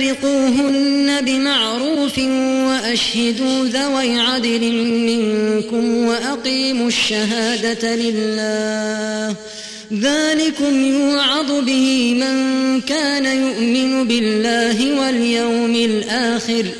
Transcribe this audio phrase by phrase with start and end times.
[0.00, 2.18] فارقوهن بمعروف
[2.68, 9.36] وأشهدوا ذوي عدل منكم وأقيموا الشهادة لله.
[9.92, 16.79] ذلكم يوعظ به من كان يؤمن بالله واليوم الآخر ۖ.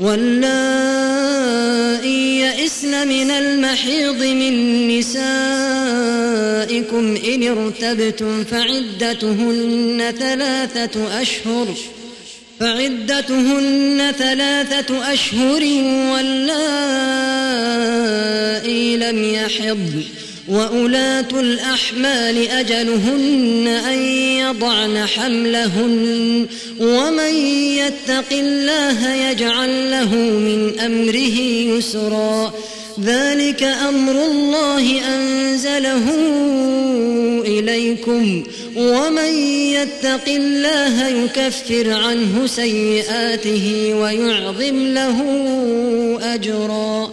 [0.00, 1.58] واللائي
[2.40, 5.28] يئسن من المحيض من نسائكم
[7.16, 11.74] إن ارتبتم فعدتهن ثلاثة أشهر
[12.60, 15.62] فعدتهن ثلاثة أشهر
[16.12, 16.56] واللائي
[18.96, 20.02] لم يحضن
[20.50, 23.98] وأولاة الأحمال أجلهن أن
[24.38, 26.46] يضعن حملهن
[26.80, 27.34] ومن
[27.76, 31.40] يتق الله يجعل له من أمره
[31.76, 32.54] يسرا.
[33.04, 36.04] ذلك أمر الله أنزله
[37.46, 38.42] إليكم
[38.76, 39.32] ومن
[39.72, 45.18] يتق الله يكفر عنه سيئاته ويعظم له
[46.22, 47.12] أجرا.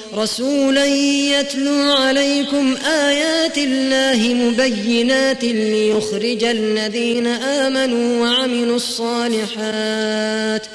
[0.13, 10.65] رسولا يتلو عليكم آيات الله مبينات ليخرج الذين آمنوا وعملوا الصالحات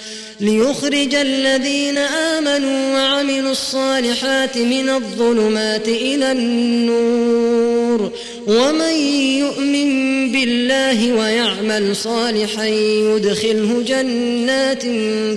[0.40, 8.12] ليخرج الذين آمنوا وعملوا الصالحات من الظلمات إلى النور.
[8.46, 8.94] ومن
[9.38, 14.82] يؤمن بالله ويعمل صالحا يدخله جنات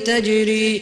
[0.07, 0.81] تجري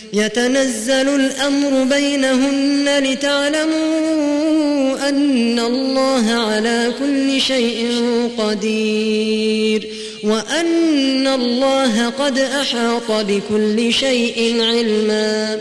[0.13, 8.01] يتنزل الأمر بينهن لتعلموا أن الله على كل شيء
[8.37, 9.89] قدير
[10.23, 15.59] وأن الله قد أحاط بكل شيء علما.